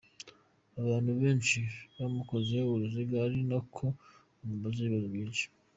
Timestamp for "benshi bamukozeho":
1.21-2.67